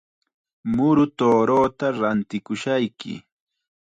[0.75, 3.13] Muru tuuruuta rantikushayki.